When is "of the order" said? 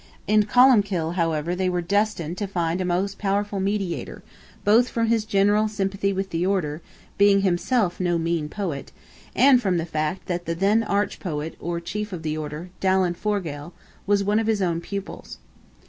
12.13-12.71